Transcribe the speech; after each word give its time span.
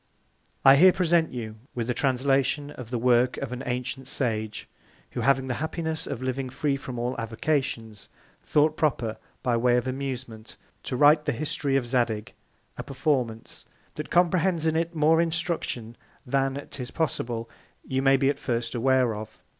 I 0.65 0.77
here 0.77 0.91
present 0.91 1.31
you 1.31 1.57
with 1.75 1.87
a 1.87 1.93
Translation 1.93 2.71
of 2.71 2.89
the 2.89 2.97
Work 2.97 3.37
of 3.37 3.51
an 3.51 3.61
ancient 3.67 4.07
Sage, 4.07 4.67
who 5.11 5.21
having 5.21 5.45
the 5.45 5.61
Happiness 5.61 6.07
of 6.07 6.23
living 6.23 6.49
free 6.49 6.75
from 6.75 6.97
all 6.97 7.15
Avocations, 7.19 8.09
thought 8.43 8.75
proper, 8.77 9.17
by 9.43 9.55
Way 9.55 9.77
of 9.77 9.85
Amusement, 9.87 10.57
to 10.81 10.95
write 10.97 11.25
the 11.25 11.31
History 11.31 11.75
of 11.75 11.85
Zadig; 11.85 12.33
a 12.79 12.83
Performance, 12.83 13.63
that 13.93 14.09
comprehends 14.09 14.65
in 14.65 14.75
it 14.75 14.95
more 14.95 15.21
Instruction 15.21 15.95
than, 16.25 16.67
'tis 16.71 16.89
possible, 16.89 17.47
you 17.85 18.01
may 18.01 18.15
at 18.27 18.39
first 18.39 18.71
be 18.73 18.79
aware 18.79 19.13
of. 19.13 19.39